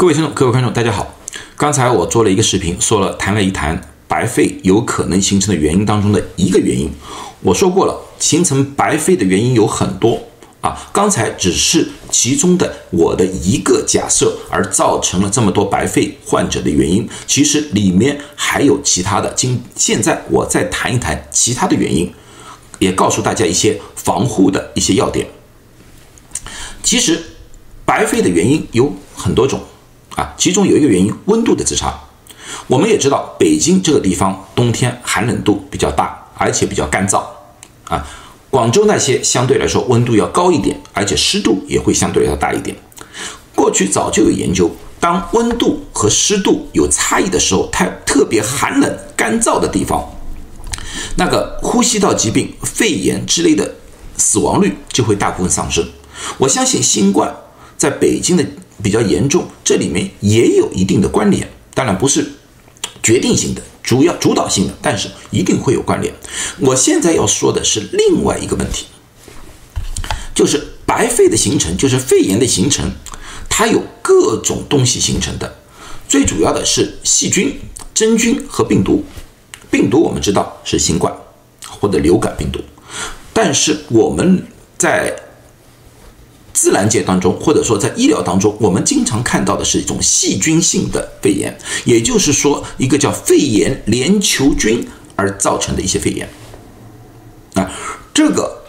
[0.00, 1.14] 各位听众、各位观众，大家好。
[1.58, 6.90] 刚才我做了一个视频，说了谈了一谈白肺有可能形成的原因当中的一个原因。
[7.42, 10.18] 我说过了，形成白肺的原因有很多
[10.62, 17.06] 啊，刚才只是其中的我的一个假设，而造成了这么多白肺患者的原因。
[17.26, 19.30] 其实里面还有其他的。
[19.34, 22.10] 今现在我再谈一谈其他的原因，
[22.78, 25.26] 也告诉大家一些防护的一些要点。
[26.82, 27.22] 其实
[27.84, 29.60] 白肺的原因有很多种。
[30.16, 31.98] 啊，其中有一个原因，温度的之差。
[32.66, 37.22] 我们也知道，北京这个地方冬天寒冷度比较大，而且比较干燥。
[37.84, 38.04] 啊，
[38.50, 42.76] 广州那些相对来说温度要高一点，而且湿度也会相对要大一点。
[43.54, 50.04] 过去早就有研究，当温度和湿度有差异的时候，它特别寒冷、干燥的地方，
[51.16, 53.76] 那个呼吸道疾病、肺炎之类的
[54.16, 55.88] 死亡率就会大部分上升。
[56.38, 57.34] 我相信新冠
[57.76, 58.44] 在北京的。
[58.82, 62.30] 比较严重，这里面也有一定的关联，当然不是
[63.02, 66.12] 决定性的、主要主导性的，但是一定会有关联。
[66.60, 68.86] 我现在要说的是另外一个问题，
[70.34, 72.90] 就是白肺的形成，就是肺炎的形成，
[73.48, 75.56] 它有各种东西形成的，
[76.08, 77.58] 最主要的是细菌、
[77.94, 79.04] 真菌和病毒。
[79.70, 81.14] 病毒我们知道是新冠
[81.80, 82.58] 或者流感病毒，
[83.32, 84.44] 但是我们
[84.76, 85.14] 在
[86.60, 94.86] 自然界当中，或者说在医疗当中，我们经常看到的是一种细菌性的肺炎，也就是说，一个叫肺炎链球菌
[95.16, 96.28] 而造成的一些肺炎。
[97.54, 97.72] 啊，
[98.12, 98.62] 这个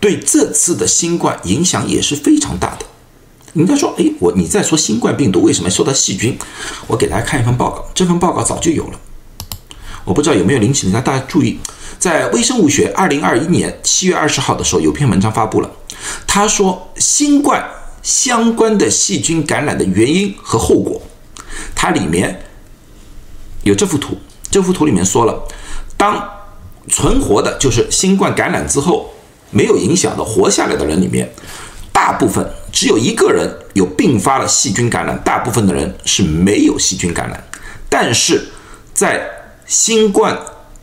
[0.00, 2.84] 对这次的新冠影响也是非常大的。
[3.52, 6.36] 人家说，哎，我你在说新冠病毒为什么说到细菌？
[6.88, 8.98] 我给大家看一份报告，这份报告早就有了，
[10.08, 11.60] 我不知道有没有引起大家注意，
[11.98, 15.70] 在《微生物学》二零二一年七月二十号的时候，有篇文章发布了。
[16.26, 17.62] 他说，新冠
[18.02, 21.02] 相关的细菌感染的原因和后果，
[21.74, 22.40] 它里面
[23.64, 24.16] 有这幅图。
[24.50, 25.46] 这幅图里面说了，
[25.98, 26.26] 当
[26.88, 29.12] 存活的，就是新冠感染之后
[29.50, 31.30] 没有影响的活下来的人里面，
[31.92, 37.44] 大部分只有一个人有并发了细菌感染，大部分的人是没有细菌感染。
[37.90, 38.48] 但是
[38.94, 39.28] 在
[39.68, 40.36] 新冠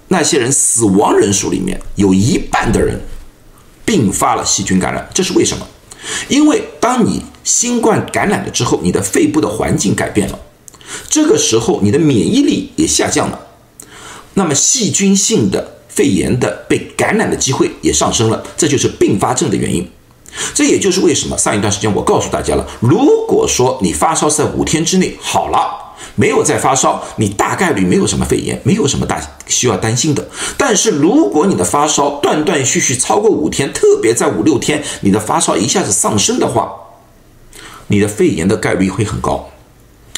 [0.07, 3.01] 那些人死亡人数里面，有一半的人。
[3.88, 5.68] 并发了细菌感染，这是为什么？
[6.28, 10.40] 因为当你新冠感染了之后，你的肺部的环境改变了，
[11.07, 13.40] 这个时候你的免疫力也下降了，
[14.34, 19.88] 那么细菌性的肺炎的被感染的机会也上升了，这就是并发症的原因。
[20.53, 25.81] 这也就是为什么上一段时间我告诉大家了，如果说你发烧在五天之内好了。
[26.18, 30.29] 没有再发烧，你大概率没有什么肺炎，没有什么大需要担心的。
[30.57, 36.72] 但是如果你的发烧断断续续超过五天，特别在五六天，你的发烧一下子上升的话，
[37.88, 39.50] 你的肺炎的概率会很高。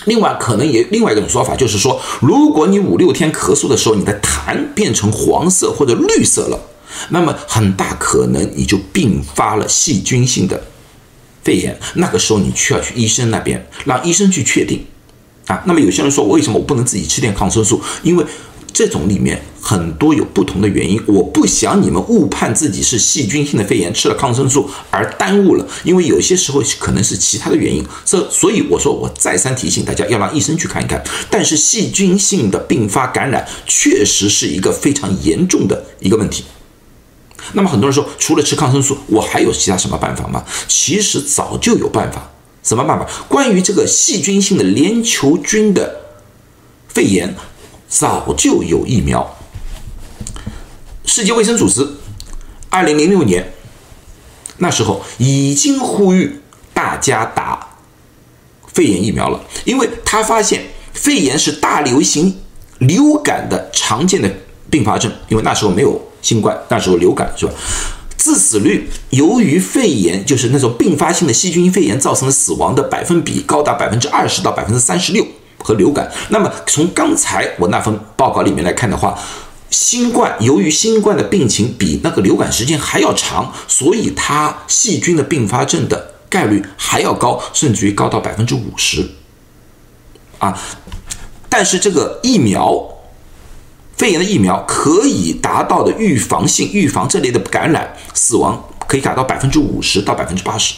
[0.06, 6.60] 另外，可能也另外一种说法就是说，如果你五六天咳嗽的时候，你的痰变成黄色或者绿色了，
[7.10, 10.62] 那么很大可能你就并发了细菌性的
[11.44, 11.78] 肺炎。
[11.96, 14.86] 那个时候你需要去医生那边，让医生去确定。
[15.46, 17.82] 啊，那么有些人说，我为什么我不能自己吃点抗生素？
[18.04, 18.26] 因为
[18.74, 25.66] 这种里面很多有不同的原因，我不想你们误判自己是细菌性的肺炎，吃了抗生素而耽误了。
[25.86, 31.02] 因为有些时候可能是其他的原因，这所以我说我再三提醒大家要让医生去看一看。
[31.32, 36.44] 但是细菌性的并发感染确实是一个非常严重的一个问题。
[37.54, 40.44] 那么很多人说，除了吃抗生素，我还有其他什么办法吗？
[40.68, 42.32] 其实早就有办法。
[42.64, 43.08] 什么办法？
[43.30, 46.02] 关于这个细菌性的链球菌的
[46.90, 47.34] 肺炎，
[47.88, 49.38] 早就有疫苗。
[51.06, 51.88] 世界卫生组织
[52.70, 53.54] 二零零六年
[54.58, 56.42] 那时候已经呼吁
[56.74, 57.78] 大家打
[58.74, 62.42] 肺炎疫苗了，因为他发现肺炎是大流行
[62.80, 64.30] 流感的常见的
[64.70, 67.54] 并发症，因为那时候没有新冠，那时候流感是吧？
[68.18, 75.26] 致死率由于肺炎，就是那种并发性的细菌肺炎造成的死亡的百分比高达百分之二十到百分之三十六，
[75.60, 76.12] 和流感。
[76.28, 79.18] 那么从刚才我那份报告里面来看的话，
[79.70, 89.08] 新冠由于新冠的病情比那个流感时间还要长，所以它细菌的并发症的概率还要高，甚至于高到百分之五十。
[90.40, 90.60] 啊，
[91.48, 92.97] 但是这个疫苗。
[93.98, 100.76] 肺炎的疫苗可以达到的预防性、预防这类的感染、死亡，可以达到百分之五十到百分之八十。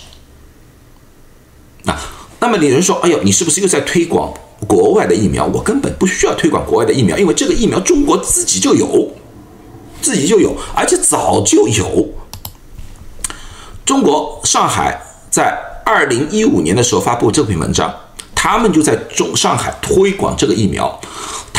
[1.86, 2.00] 啊，
[2.40, 4.34] 那么有人说：“哎呦，你是不是又在推广
[4.66, 9.12] 国外的疫苗？”我根本不需要推广国外的疫苗，因为这个疫苗中国自己就有，
[10.02, 12.10] 自己就有，而且早就有。
[13.84, 17.94] 中国上海在二零一五年的时候发布这篇文章。
[18.42, 20.98] 他们就在中上海推广这个疫苗。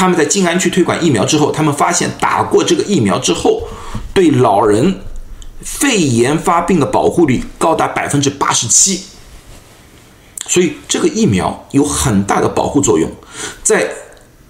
[0.00, 3.68] 他们在静安区推广疫苗之后，他们发现打过这个疫苗之后，
[4.14, 4.98] 对老人
[5.60, 9.02] 肺炎发病的保护率高达百分之八十七。
[10.46, 13.10] 所以这个疫苗有很大的保护作用。
[13.62, 13.90] 在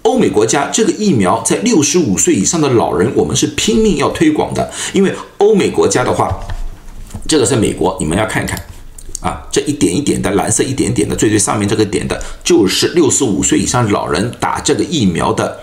[0.03, 6.33] 欧美国家，这个疫苗在六十五岁以上的老人，我们是拼命要推广的，因为欧美国家的话，
[7.27, 8.57] 这个在美国，你们要看一看。
[9.21, 15.59] 啊，这一点一点的蓝色，一点点的最最上面这个点的，就是六十五岁以上老人打这个疫苗的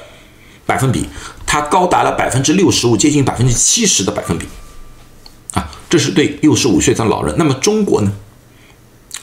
[0.65, 1.05] 百分比，
[1.45, 4.47] 它高达了百分之六十五，接近百分之七十的百分比。
[5.55, 7.35] 啊，这是对六十五岁的老人。
[7.37, 8.13] 那么中国呢？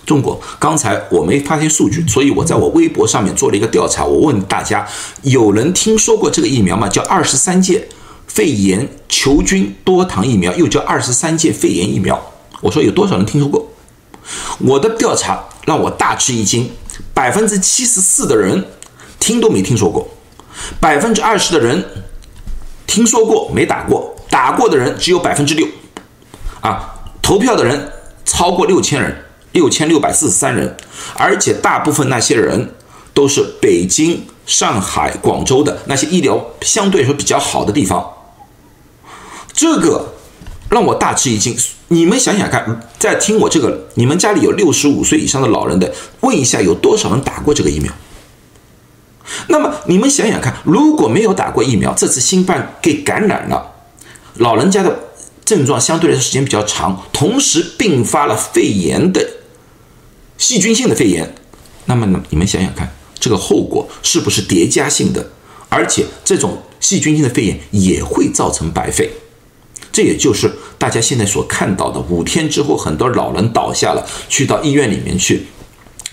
[0.06, 4.88] 中国刚才我没发现数据，所以我在我微博上面做了一个调查，我问大家，
[5.24, 6.88] 有人听说过这个疫苗吗？
[6.88, 7.88] 叫二十三届
[8.28, 12.22] 肺炎球菌多糖疫苗，又叫二十三届肺炎疫苗。
[12.62, 13.68] 我说有多少人听说过？
[14.60, 16.72] 我的调查让我大吃一惊，
[17.14, 18.66] 百分之七十四的人
[19.20, 20.08] 听都没听说过，
[20.80, 21.84] 百分之二十的人
[22.88, 25.68] 听说过没打过，打过的人只有百分之六，
[26.62, 27.92] 啊，投票的人
[28.24, 30.78] 超过六千人，六千六百四十三人，
[31.16, 32.74] 而且大部分那些人
[33.14, 38.14] 都是北京、上海、广州的那些医疗相对说比较好的地方，
[39.52, 40.15] 这个
[40.70, 41.56] 让我大吃一惊。
[41.90, 47.94] 你们想想看，在听我这个，你们家里有六十五岁以上的老人的，问一下有多少人打过这个疫苗？
[49.48, 53.74] 那么你们想想看，如果没有打过疫苗，这次新冠给感染了，
[54.36, 55.00] 老人家的
[55.44, 59.28] 症状相对来说时间比较长，同时并发了肺炎的
[60.38, 61.36] 细菌性的肺炎，
[61.86, 65.32] 那么呢，你们想想看，这个后果是不是叠加性的？
[65.70, 69.12] 而且这种细菌性的肺炎也会造成白肺。
[69.96, 75.46] 这也就是大家现在所看到的，五天之后很多老人倒下了，去到医院里面去，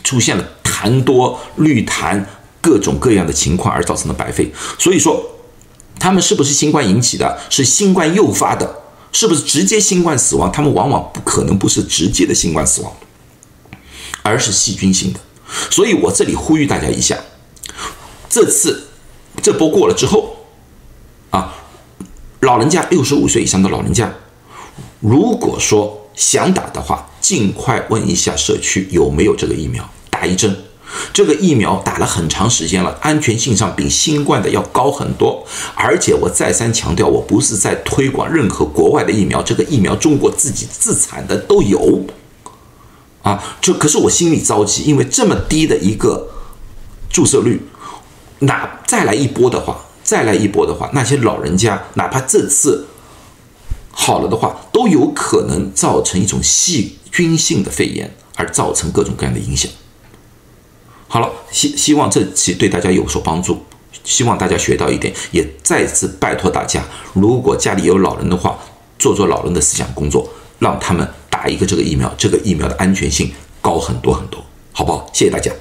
[0.04, 2.24] 出现了痰多、绿痰
[2.60, 4.52] 各种各样的情况而造成的白肺。
[4.78, 5.20] 所以说，
[5.98, 7.40] 他们是不是新冠引起的？
[7.50, 8.82] 是新冠诱发的？
[9.10, 10.52] 是不是直接新冠死亡？
[10.52, 12.92] 他们往往不可能不是直接的新冠死亡，
[14.22, 15.18] 而是细菌性的。
[15.72, 17.18] 所以我这里呼吁大家一下，
[18.30, 18.86] 这次
[19.42, 20.31] 这波过了之后，
[22.52, 24.12] 老人家六十五岁以上的老人家，
[25.00, 30.54] 如果说想打的话，尽快问一下社区有没有这个疫苗，打一针。
[31.14, 35.42] 这个疫苗打了很长时间了，安全性上比新冠的要高很多。
[35.74, 42.04] 而且我再三强调，我不是在推广任何国外的疫苗，这个疫苗中国自己自产的都有。
[43.22, 46.28] 啊，这可是我心里着急，因为这么低的一个
[47.08, 47.62] 注射率，
[48.40, 49.78] 哪再来一波的话。
[50.02, 52.86] 再来一波的话，那些老人家哪怕这次
[53.90, 59.70] 好了的话，都有可能造成一种细菌性的肺炎，而造成各种各样的影响。
[61.08, 63.62] 好了，希希望这期对大家有所帮助，
[64.02, 66.82] 希望大家学到一点，也再次拜托大家，
[67.12, 68.58] 如果家里有老人的话，
[68.98, 70.28] 做做老人的思想工作，
[70.58, 75.08] 让他们打一个这个疫苗，这个疫苗的安全性高很多很多，好不好？
[75.12, 75.52] 谢谢大家。